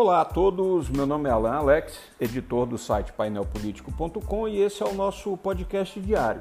Olá 0.00 0.20
a 0.20 0.24
todos, 0.24 0.88
meu 0.88 1.08
nome 1.08 1.28
é 1.28 1.32
Alan 1.32 1.54
Alex, 1.54 1.98
editor 2.20 2.66
do 2.66 2.78
site 2.78 3.12
painelpolitico.com 3.14 4.46
e 4.46 4.60
esse 4.60 4.80
é 4.80 4.86
o 4.86 4.94
nosso 4.94 5.36
podcast 5.36 5.98
diário, 5.98 6.40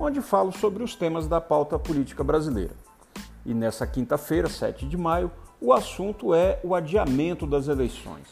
onde 0.00 0.20
falo 0.20 0.50
sobre 0.50 0.82
os 0.82 0.96
temas 0.96 1.28
da 1.28 1.40
pauta 1.40 1.78
política 1.78 2.24
brasileira. 2.24 2.74
E 3.44 3.54
nessa 3.54 3.86
quinta-feira, 3.86 4.48
7 4.48 4.88
de 4.88 4.96
maio, 4.96 5.30
o 5.60 5.72
assunto 5.72 6.34
é 6.34 6.58
o 6.64 6.74
adiamento 6.74 7.46
das 7.46 7.68
eleições. 7.68 8.26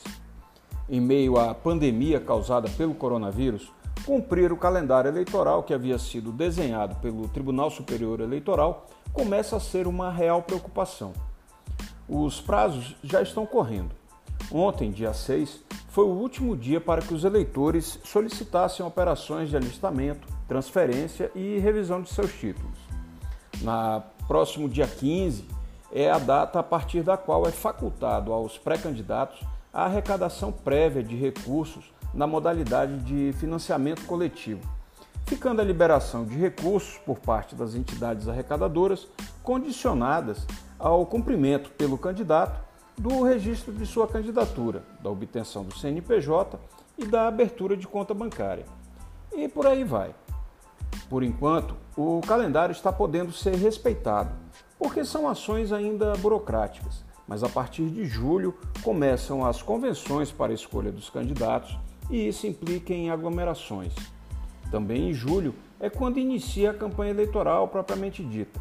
Em 0.89 1.01
meio 1.01 1.39
à 1.39 1.55
pandemia 1.55 2.19
causada 2.19 2.69
pelo 2.71 2.97
coronavírus, 2.97 3.73
cumprir 4.05 4.51
o 4.51 4.57
calendário 4.57 5.09
eleitoral 5.09 5.63
que 5.63 5.73
havia 5.73 6.01
sido 6.01 6.33
desenhado 6.33 6.97
pelo 6.97 7.29
Tribunal 7.29 7.71
Superior 7.71 8.21
Eleitoral 8.21 8.89
começa 9.13 9.55
a 9.55 9.61
ser 9.61 9.87
uma 9.87 10.11
real 10.11 10.43
preocupação. 10.43 11.13
Os 12.09 12.41
prazos 12.41 12.97
já 13.05 13.23
estão 13.23 13.47
correndo. 13.47 14.03
Ontem, 14.51 14.91
dia 14.91 15.13
6, 15.13 15.63
foi 15.89 16.05
o 16.05 16.09
último 16.09 16.57
dia 16.57 16.81
para 16.81 17.01
que 17.01 17.15
os 17.15 17.25
eleitores 17.25 17.99
solicitassem 18.05 18.85
operações 18.85 19.49
de 19.49 19.57
alistamento, 19.57 20.27
transferência 20.47 21.31
e 21.35 21.59
revisão 21.59 22.03
de 22.03 22.11
seus 22.11 22.33
títulos. 22.33 22.77
Na 23.63 24.03
próximo 24.27 24.69
dia 24.69 24.87
15 24.87 25.47
é 25.93 26.11
a 26.11 26.19
data 26.19 26.59
a 26.59 26.63
partir 26.63 27.03
da 27.03 27.17
qual 27.17 27.47
é 27.47 27.53
facultado 27.53 28.33
aos 28.33 28.59
pré-candidatos 28.59 29.41
a 29.73 29.85
arrecadação 29.85 30.51
prévia 30.51 31.03
de 31.03 31.17
recursos 31.17 31.93
na 32.13 32.27
modalidade 32.27 32.99
de 32.99 33.33
financiamento 33.39 34.05
coletivo, 34.07 34.63
ficando 35.27 35.61
a 35.61 35.65
liberação 35.65 36.25
de 36.25 36.37
recursos 36.37 36.99
por 36.99 37.19
parte 37.19 37.55
das 37.55 37.75
entidades 37.75 38.29
arrecadadoras 38.29 39.09
condicionadas 39.43 40.47
ao 40.79 41.07
cumprimento 41.07 41.71
pelo 41.71 41.97
candidato 41.97 42.74
do 42.97 43.23
registro 43.23 43.73
de 43.73 43.87
sua 43.87 44.07
candidatura, 44.07 44.85
da 45.03 45.11
obtenção 45.11 45.65
do 45.65 45.77
CNPJ 45.77 46.59
e 46.97 47.05
da 47.07 47.27
abertura 47.27 47.77
de 47.77 47.87
conta 47.87 48.15
bancária. 48.15 48.65
E 49.33 49.49
por 49.49 49.67
aí 49.67 49.85
vai. 49.85 50.15
Por 51.09 51.23
enquanto, 51.23 51.77
o 51.97 52.21
calendário 52.27 52.73
está 52.73 52.93
podendo 52.93 53.33
ser 53.33 53.57
respeitado, 53.57 54.31
porque 54.79 55.05
são 55.05 55.29
ações 55.29 55.73
ainda 55.73 56.15
burocráticas, 56.17 57.05
mas 57.27 57.43
a 57.43 57.49
partir 57.49 57.89
de 57.89 58.05
julho 58.05 58.55
começam 58.83 59.45
as 59.45 59.61
convenções 59.61 60.31
para 60.31 60.53
a 60.53 60.55
escolha 60.55 60.93
dos 60.93 61.11
candidatos 61.11 61.77
e 62.11 62.29
isso 62.29 62.47
implica 62.47 62.93
em 62.93 63.11
aglomerações. 63.11 63.95
Também 64.71 65.11
em 65.11 65.13
julho 65.13 65.55
é 65.81 65.89
quando 65.89 66.19
inicia 66.19 66.71
a 66.71 66.75
campanha 66.75 67.11
eleitoral 67.11 67.69
propriamente 67.69 68.23
dita. 68.23 68.61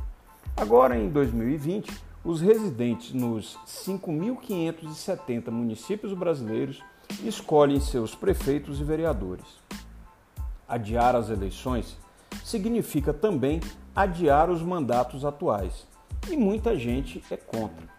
Agora, 0.55 0.97
em 0.97 1.09
2020, 1.09 1.91
os 2.23 2.39
residentes 2.39 3.13
nos 3.13 3.57
5.570 3.67 5.49
municípios 5.51 6.13
brasileiros 6.13 6.81
escolhem 7.23 7.79
seus 7.79 8.15
prefeitos 8.15 8.79
e 8.79 8.83
vereadores. 8.83 9.45
Adiar 10.67 11.15
as 11.15 11.29
eleições 11.29 11.97
significa 12.43 13.13
também 13.13 13.59
adiar 13.95 14.49
os 14.49 14.61
mandatos 14.61 15.25
atuais, 15.25 15.85
e 16.29 16.37
muita 16.37 16.77
gente 16.77 17.21
é 17.29 17.37
contra. 17.37 17.91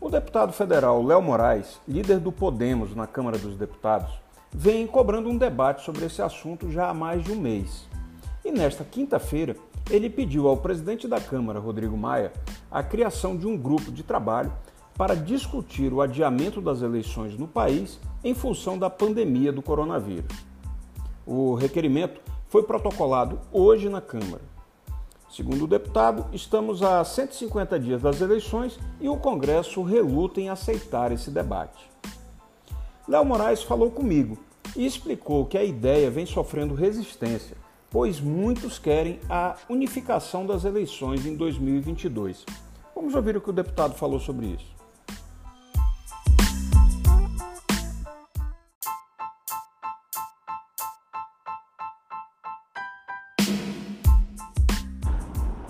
O 0.00 0.10
deputado 0.10 0.52
federal 0.52 1.00
Léo 1.02 1.22
Moraes, 1.22 1.80
líder 1.86 2.18
do 2.18 2.32
Podemos 2.32 2.94
na 2.96 3.06
Câmara 3.06 3.38
dos 3.38 3.56
Deputados, 3.56 4.12
vem 4.50 4.86
cobrando 4.86 5.30
um 5.30 5.38
debate 5.38 5.84
sobre 5.84 6.04
esse 6.04 6.20
assunto 6.20 6.70
já 6.70 6.88
há 6.88 6.94
mais 6.94 7.22
de 7.22 7.30
um 7.30 7.40
mês. 7.40 7.88
E 8.44 8.50
nesta 8.50 8.82
quinta-feira, 8.82 9.56
ele 9.90 10.08
pediu 10.08 10.48
ao 10.48 10.56
presidente 10.56 11.08
da 11.08 11.20
Câmara, 11.20 11.58
Rodrigo 11.58 11.96
Maia, 11.96 12.32
a 12.70 12.82
criação 12.82 13.36
de 13.36 13.46
um 13.46 13.56
grupo 13.56 13.90
de 13.90 14.02
trabalho 14.02 14.52
para 14.96 15.14
discutir 15.14 15.92
o 15.92 16.00
adiamento 16.00 16.60
das 16.60 16.82
eleições 16.82 17.36
no 17.36 17.48
país 17.48 17.98
em 18.22 18.34
função 18.34 18.78
da 18.78 18.90
pandemia 18.90 19.52
do 19.52 19.62
coronavírus. 19.62 20.34
O 21.26 21.54
requerimento 21.54 22.20
foi 22.48 22.62
protocolado 22.62 23.40
hoje 23.50 23.88
na 23.88 24.00
Câmara. 24.00 24.42
Segundo 25.30 25.64
o 25.64 25.66
deputado, 25.66 26.26
estamos 26.34 26.82
a 26.82 27.02
150 27.02 27.80
dias 27.80 28.02
das 28.02 28.20
eleições 28.20 28.78
e 29.00 29.08
o 29.08 29.16
Congresso 29.16 29.82
reluta 29.82 30.40
em 30.40 30.50
aceitar 30.50 31.10
esse 31.10 31.30
debate. 31.30 31.90
Léo 33.08 33.24
Moraes 33.24 33.62
falou 33.62 33.90
comigo 33.90 34.36
e 34.76 34.84
explicou 34.84 35.46
que 35.46 35.56
a 35.56 35.64
ideia 35.64 36.10
vem 36.10 36.26
sofrendo 36.26 36.74
resistência, 36.74 37.56
pois 37.92 38.18
muitos 38.18 38.78
querem 38.78 39.20
a 39.28 39.54
unificação 39.68 40.46
das 40.46 40.64
eleições 40.64 41.26
em 41.26 41.36
2022. 41.36 42.46
Vamos 42.96 43.14
ouvir 43.14 43.36
o 43.36 43.40
que 43.40 43.50
o 43.50 43.52
deputado 43.52 43.94
falou 43.94 44.18
sobre 44.18 44.46
isso. 44.46 44.72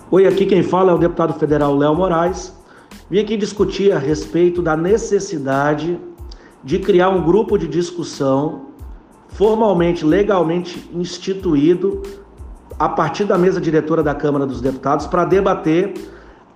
Oi, 0.09 0.27
aqui 0.27 0.45
quem 0.45 0.63
fala 0.63 0.91
é 0.91 0.95
o 0.95 0.99
deputado 0.99 1.33
federal 1.37 1.75
Léo 1.75 1.93
Moraes. 1.93 2.53
Vim 3.09 3.19
aqui 3.19 3.35
discutir 3.35 3.91
a 3.91 3.99
respeito 3.99 4.61
da 4.61 4.77
necessidade 4.77 5.99
de 6.63 6.79
criar 6.79 7.09
um 7.09 7.23
grupo 7.23 7.57
de 7.57 7.67
discussão 7.67 8.72
formalmente, 9.33 10.05
legalmente 10.05 10.89
instituído 10.93 12.01
a 12.77 12.89
partir 12.89 13.25
da 13.25 13.37
mesa 13.37 13.61
diretora 13.61 14.01
da 14.01 14.15
Câmara 14.15 14.45
dos 14.45 14.61
Deputados 14.61 15.07
para 15.07 15.25
debater 15.25 15.93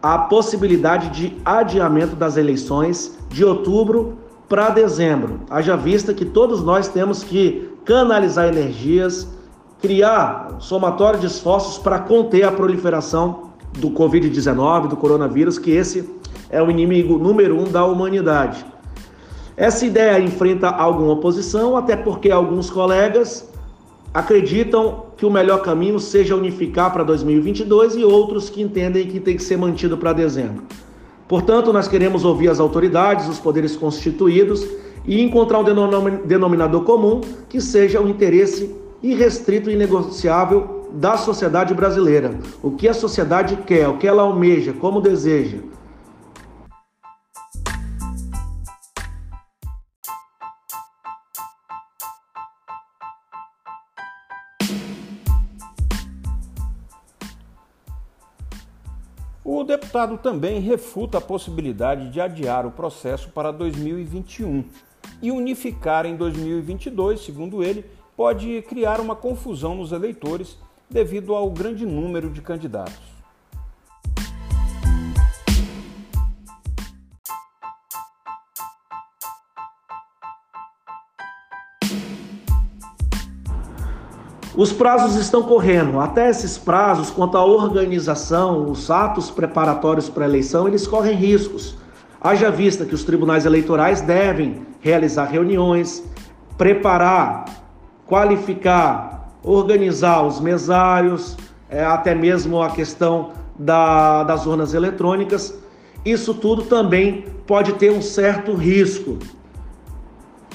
a 0.02 0.18
possibilidade 0.18 1.10
de 1.10 1.38
adiamento 1.44 2.16
das 2.16 2.38
eleições 2.38 3.18
de 3.30 3.44
outubro 3.44 4.18
para 4.48 4.70
dezembro. 4.70 5.42
Haja 5.50 5.76
vista 5.76 6.14
que 6.14 6.26
todos 6.26 6.64
nós 6.64 6.88
temos 6.88 7.24
que 7.24 7.70
canalizar 7.84 8.48
energias, 8.48 9.28
criar 9.82 10.58
somatório 10.60 11.20
de 11.20 11.28
esforços 11.28 11.78
para 11.78 12.00
conter 12.00 12.44
a 12.44 12.52
proliferação 12.52 13.52
do 13.78 13.92
Covid-19, 13.92 14.88
do 14.88 14.96
coronavírus, 14.96 15.60
que 15.60 15.72
esse 15.72 16.10
é 16.50 16.62
o 16.62 16.70
inimigo 16.70 17.18
número 17.18 17.60
um 17.60 17.66
da 17.66 17.86
humanidade. 17.86 18.66
Essa 19.58 19.88
ideia 19.88 20.20
enfrenta 20.20 20.70
alguma 20.70 21.14
oposição, 21.14 21.76
até 21.76 21.96
porque 21.96 22.30
alguns 22.30 22.70
colegas 22.70 23.50
acreditam 24.14 25.06
que 25.18 25.26
o 25.26 25.32
melhor 25.32 25.64
caminho 25.64 26.00
seja 26.00 26.36
unificar 26.36 26.94
para 26.94 27.04
2022 27.04 27.96
e 27.96 28.04
outros 28.04 28.52
que 28.52 28.62
entendem 28.62 29.08
que 29.08 29.20
tem 29.20 29.36
que 29.36 29.42
ser 29.42 29.58
mantido 29.58 29.98
para 29.98 30.14
dezembro. 30.14 30.64
Portanto, 31.28 31.74
nós 31.74 31.88
queremos 31.88 32.24
ouvir 32.24 32.50
as 32.50 32.60
autoridades, 32.60 33.28
os 33.28 33.40
poderes 33.40 33.76
constituídos 33.76 34.64
e 35.08 35.22
encontrar 35.22 35.60
um 35.60 35.64
denominador 36.26 36.84
comum 36.84 37.22
que 37.50 37.60
seja 37.60 38.00
o 38.00 38.08
interesse 38.08 38.76
irrestrito 39.02 39.72
e 39.72 39.76
negociável 39.76 40.88
da 40.92 41.18
sociedade 41.18 41.74
brasileira. 41.74 42.40
O 42.62 42.72
que 42.72 42.88
a 42.88 42.94
sociedade 42.94 43.58
quer, 43.66 43.88
o 43.88 43.98
que 43.98 44.08
ela 44.08 44.22
almeja, 44.22 44.72
como 44.74 45.02
deseja. 45.02 45.58
O 59.50 59.64
deputado 59.64 60.18
também 60.18 60.60
refuta 60.60 61.20
a 61.20 61.22
possibilidade 61.22 62.10
de 62.10 62.20
adiar 62.20 62.66
o 62.66 62.72
processo 62.72 63.30
para 63.30 63.50
2021 63.50 64.66
e 65.22 65.32
unificar 65.32 66.06
em 66.06 66.18
2022, 66.18 67.22
segundo 67.22 67.64
ele, 67.64 67.86
pode 68.18 68.62
criar 68.64 69.00
uma 69.00 69.16
confusão 69.16 69.74
nos 69.74 69.94
eleitores 69.94 70.58
devido 70.90 71.34
ao 71.34 71.50
grande 71.50 71.86
número 71.86 72.30
de 72.30 72.42
candidatos. 72.42 73.17
Os 84.58 84.74
prazos 84.74 85.16
estão 85.16 85.44
correndo. 85.44 86.00
Até 86.00 86.30
esses 86.30 86.58
prazos, 86.58 87.12
quanto 87.12 87.38
à 87.38 87.46
organização, 87.46 88.70
os 88.70 88.90
atos 88.90 89.32
preparatórios 89.32 90.10
para 90.10 90.26
a 90.26 90.28
eleição, 90.28 90.68
eles 90.68 90.88
correm 90.88 91.16
riscos. 91.16 91.78
Haja 92.20 92.50
vista 92.50 92.84
que 92.84 92.96
os 92.96 93.04
tribunais 93.04 93.46
eleitorais 93.46 94.02
devem 94.02 94.64
realizar 94.82 95.26
reuniões, 95.26 96.04
preparar, 96.58 97.46
qualificar 98.06 99.18
organizar 99.44 100.26
os 100.26 100.40
mesários, 100.40 101.38
é, 101.70 101.84
até 101.84 102.14
mesmo 102.14 102.62
a 102.62 102.70
questão 102.70 103.32
da, 103.58 104.24
das 104.24 104.46
urnas 104.46 104.74
eletrônicas. 104.74 105.58
Isso 106.04 106.34
tudo 106.34 106.64
também 106.64 107.26
pode 107.46 107.74
ter 107.74 107.92
um 107.92 108.02
certo 108.02 108.54
risco. 108.54 109.18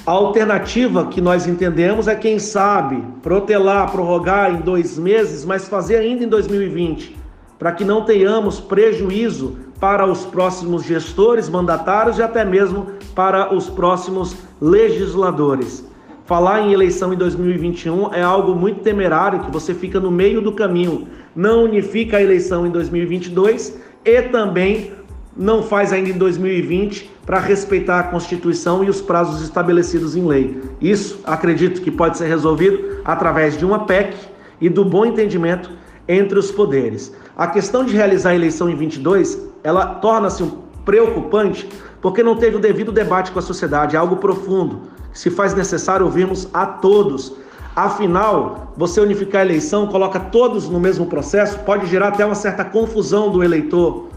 A 0.05 0.11
alternativa 0.11 1.07
que 1.07 1.21
nós 1.21 1.47
entendemos 1.47 2.09
é, 2.09 2.17
quem 2.17 2.37
sabe, 2.37 3.05
protelar, 3.23 3.93
prorrogar 3.93 4.53
em 4.53 4.57
dois 4.57 4.99
meses, 4.99 5.45
mas 5.45 5.69
fazer 5.69 5.95
ainda 5.95 6.25
em 6.25 6.29
2020, 6.29 7.17
para 7.57 7.71
que 7.71 7.85
não 7.85 8.05
tenhamos 8.05 8.59
prejuízo 8.59 9.57
para 9.79 10.05
os 10.05 10.25
próximos 10.25 10.83
gestores, 10.83 11.49
mandatários 11.49 12.19
e 12.19 12.23
até 12.23 12.45
mesmo 12.45 12.89
para 13.15 13.55
os 13.55 13.71
próximos 13.71 14.35
legisladores. 14.61 15.89
Falar 16.25 16.63
em 16.63 16.73
eleição 16.73 17.15
em 17.15 17.17
2021 17.17 18.13
é 18.13 18.23
algo 18.23 18.57
muito 18.57 18.81
temerário 18.81 19.45
que 19.45 19.53
você 19.53 19.73
fica 19.73 20.01
no 20.01 20.11
meio 20.11 20.41
do 20.41 20.51
caminho, 20.51 21.07
não 21.35 21.63
unifica 21.63 22.17
a 22.17 22.23
eleição 22.23 22.67
em 22.67 22.71
2022 22.71 23.79
e 24.05 24.23
também 24.23 24.91
não 25.37 25.63
faz 25.63 25.93
ainda 25.93 26.11
em 26.11 26.19
2020 26.19 27.11
para 27.25 27.39
respeitar 27.39 28.01
a 28.01 28.03
Constituição 28.05 28.85
e 28.85 28.91
os 28.91 29.01
prazos 29.01 29.43
estabelecidos 29.43 30.17
em 30.17 30.27
lei. 30.27 30.61
Isso, 30.81 31.21
acredito 31.25 31.81
que 31.81 31.91
pode 31.91 32.19
ser 32.19 32.27
resolvido 32.27 33.01
através 33.05 33.57
de 33.57 33.65
uma 33.65 33.87
PEC 33.87 34.15
e 34.61 34.69
do 34.69 34.85
bom 34.85 35.05
entendimento 35.07 35.71
entre 36.07 36.39
os 36.39 36.51
poderes. 36.51 37.15
A 37.37 37.47
questão 37.47 37.85
de 37.85 37.95
realizar 37.95 38.31
a 38.31 38.35
eleição 38.35 38.69
em 38.69 38.77
22, 38.77 39.39
ela 39.65 39.87
torna-se 39.87 40.45
preocupante 40.85 41.69
porque 42.01 42.23
não 42.23 42.37
teve 42.37 42.57
o 42.57 42.61
devido 42.61 42.91
debate 42.91 43.31
com 43.31 43.39
a 43.39 43.43
sociedade, 43.43 43.95
é 43.95 43.99
algo 43.99 44.17
profundo, 44.17 44.83
se 45.13 45.31
faz 45.31 45.55
necessário 45.55 46.05
ouvirmos 46.05 46.49
a 46.53 46.67
todos. 46.67 47.33
Afinal, 47.75 48.73
você 48.77 49.01
unificar 49.01 49.43
a 49.43 49.45
eleição, 49.45 49.87
coloca 49.87 50.19
todos 50.19 50.69
no 50.69 50.81
mesmo 50.81 51.07
processo, 51.07 51.61
pode 51.61 51.87
gerar 51.87 52.09
até 52.09 52.27
uma 52.27 52.35
certa 52.35 52.65
confusão 52.65 53.31
do 53.31 53.43
eleitor. 53.43 54.09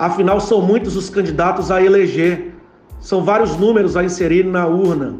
Afinal, 0.00 0.40
são 0.40 0.62
muitos 0.62 0.96
os 0.96 1.10
candidatos 1.10 1.70
a 1.70 1.82
eleger, 1.82 2.54
são 3.00 3.22
vários 3.22 3.54
números 3.58 3.98
a 3.98 4.02
inserir 4.02 4.46
na 4.46 4.66
urna. 4.66 5.16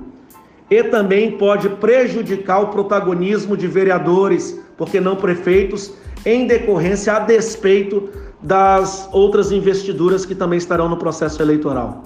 E 0.70 0.82
também 0.84 1.32
pode 1.32 1.68
prejudicar 1.68 2.60
o 2.60 2.68
protagonismo 2.68 3.58
de 3.58 3.66
vereadores, 3.66 4.58
porque 4.78 4.98
não 4.98 5.16
prefeitos, 5.16 5.92
em 6.24 6.46
decorrência 6.46 7.12
a 7.12 7.18
despeito 7.18 8.08
das 8.40 9.06
outras 9.12 9.52
investiduras 9.52 10.24
que 10.24 10.34
também 10.34 10.56
estarão 10.56 10.88
no 10.88 10.96
processo 10.96 11.42
eleitoral. 11.42 12.02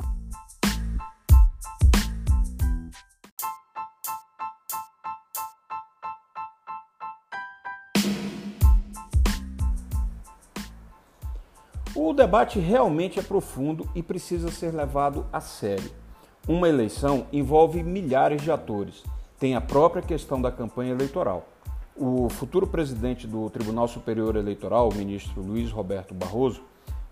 O 11.97 12.13
debate 12.13 12.59
realmente 12.59 13.21
é 13.21 13.23
profundo 13.23 13.89
e 13.95 14.03
precisa 14.03 14.51
ser 14.51 14.75
levado 14.75 15.25
a 15.33 15.41
sério. 15.41 15.93
Uma 16.49 16.69
eleição 16.69 17.29
envolve 17.33 17.85
milhares 17.85 18.43
de 18.43 18.51
atores. 18.51 19.05
Tem 19.39 19.55
a 19.55 19.61
própria 19.61 20.03
questão 20.03 20.43
da 20.43 20.51
campanha 20.51 20.91
eleitoral. 20.91 21.47
O 21.95 22.29
futuro 22.29 22.67
presidente 22.67 23.29
do 23.29 23.49
Tribunal 23.49 23.87
Superior 23.87 24.35
Eleitoral, 24.35 24.89
o 24.89 24.95
ministro 24.95 25.41
Luiz 25.41 25.71
Roberto 25.71 26.13
Barroso, 26.13 26.63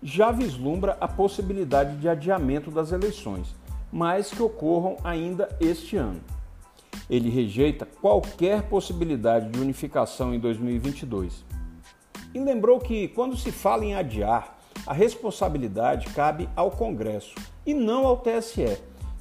já 0.01 0.31
vislumbra 0.31 0.97
a 0.99 1.07
possibilidade 1.07 1.95
de 1.95 2.09
adiamento 2.09 2.69
das 2.69 2.91
eleições, 2.91 3.55
mas 3.89 4.31
que 4.31 4.43
ocorram 4.43 4.97
ainda 5.01 5.47
este 5.61 5.95
ano. 5.95 6.19
Ele 7.09 7.29
rejeita 7.29 7.85
qualquer 7.85 8.63
possibilidade 8.63 9.49
de 9.49 9.61
unificação 9.61 10.33
em 10.33 10.39
2022. 10.39 11.45
E 12.33 12.39
lembrou 12.39 12.79
que, 12.79 13.07
quando 13.07 13.37
se 13.37 13.49
fala 13.49 13.85
em 13.85 13.95
adiar, 13.95 14.57
a 14.85 14.93
responsabilidade 14.93 16.09
cabe 16.09 16.49
ao 16.55 16.71
Congresso 16.71 17.35
e 17.65 17.73
não 17.73 18.05
ao 18.05 18.17
TSE, 18.17 18.77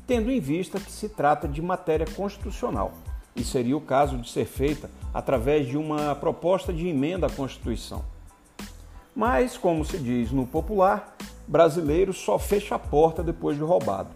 tendo 0.07 0.31
em 0.31 0.41
vista 0.41 0.81
que 0.81 0.91
se 0.91 1.09
trata 1.09 1.47
de 1.47 1.63
matéria 1.63 2.07
constitucional 2.07 2.93
e 3.35 3.45
seria 3.45 3.77
o 3.77 3.81
caso 3.81 4.19
de 4.19 4.31
ser 4.31 4.45
feita 4.45 4.91
através 5.13 5.67
de 5.67 5.77
uma 5.77 6.15
proposta 6.15 6.73
de 6.73 6.89
emenda 6.89 7.27
à 7.27 7.31
Constituição. 7.31 8.05
Mas, 9.15 9.57
como 9.57 9.85
se 9.85 9.99
diz 9.99 10.33
no 10.33 10.47
popular, 10.47 11.17
brasileiro 11.47 12.13
só 12.13 12.39
fecha 12.39 12.75
a 12.75 12.79
porta 12.79 13.23
depois 13.23 13.57
de 13.57 13.63
roubado. 13.63 14.11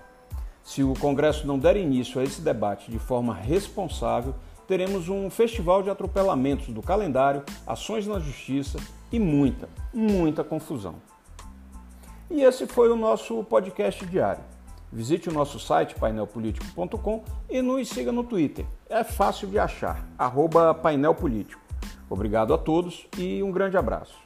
Se 0.64 0.82
o 0.82 0.94
Congresso 0.94 1.46
não 1.46 1.58
der 1.58 1.76
início 1.76 2.20
a 2.20 2.24
esse 2.24 2.40
debate 2.40 2.90
de 2.90 2.98
forma 2.98 3.34
responsável, 3.34 4.34
teremos 4.66 5.08
um 5.08 5.30
festival 5.30 5.82
de 5.82 5.90
atropelamentos 5.90 6.68
do 6.68 6.82
calendário, 6.82 7.44
ações 7.66 8.06
na 8.06 8.18
justiça 8.18 8.78
e 9.12 9.18
muita, 9.18 9.68
muita 9.94 10.42
confusão. 10.42 10.96
E 12.30 12.42
esse 12.42 12.66
foi 12.66 12.90
o 12.90 12.96
nosso 12.96 13.42
podcast 13.44 14.04
diário. 14.06 14.42
Visite 14.92 15.28
o 15.28 15.32
nosso 15.32 15.58
site 15.58 15.94
painelpolitico.com 15.94 17.24
e 17.48 17.60
nos 17.60 17.88
siga 17.88 18.12
no 18.12 18.24
Twitter. 18.24 18.64
É 18.88 19.04
fácil 19.04 19.48
de 19.48 19.58
achar, 19.58 20.06
arroba. 20.16 20.74
Obrigado 22.08 22.54
a 22.54 22.58
todos 22.58 23.06
e 23.18 23.42
um 23.42 23.50
grande 23.50 23.76
abraço. 23.76 24.25